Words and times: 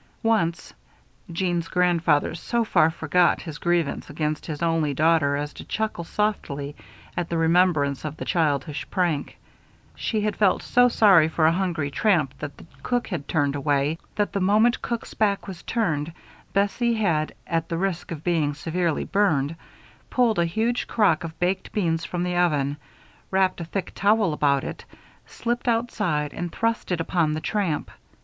Once 0.23 0.73
(Jeanne's 1.31 1.67
grandfather 1.67 2.33
so 2.33 2.63
far 2.63 2.89
forgot 2.89 3.39
his 3.39 3.59
grievance 3.59 4.09
against 4.09 4.47
his 4.47 4.63
only 4.63 4.95
daughter 4.95 5.35
as 5.35 5.53
to 5.53 5.63
chuckle 5.63 6.03
softly 6.03 6.75
at 7.15 7.29
the 7.29 7.37
remembrance 7.37 8.03
of 8.03 8.17
the 8.17 8.25
childish 8.25 8.89
prank) 8.89 9.37
she 9.93 10.21
had 10.21 10.35
felt 10.35 10.63
so 10.63 10.87
sorry 10.87 11.27
for 11.27 11.45
a 11.45 11.51
hungry 11.51 11.91
tramp 11.91 12.33
that 12.39 12.57
the 12.57 12.65
cook 12.81 13.05
had 13.09 13.27
turned 13.27 13.55
away, 13.55 13.95
that 14.15 14.33
the 14.33 14.39
moment 14.41 14.81
cook's 14.81 15.13
back 15.13 15.45
was 15.47 15.61
turned 15.61 16.11
Bessie 16.51 16.95
had, 16.95 17.35
at 17.45 17.69
the 17.69 17.77
risk 17.77 18.09
of 18.09 18.23
being 18.23 18.55
severely 18.55 19.05
burned, 19.05 19.55
pulled 20.09 20.39
a 20.39 20.45
huge 20.45 20.87
crock 20.87 21.23
of 21.23 21.37
baked 21.39 21.71
beans 21.73 22.05
from 22.05 22.23
the 22.23 22.35
oven, 22.35 22.77
wrapped 23.29 23.61
a 23.61 23.65
thick 23.65 23.91
towel 23.93 24.33
about 24.33 24.63
it, 24.63 24.83
slipped 25.27 25.67
outside, 25.67 26.33
and 26.33 26.51
thrust 26.51 26.91
it 26.91 26.99
upon 26.99 27.33
the 27.33 27.39
tramp. 27.41 27.91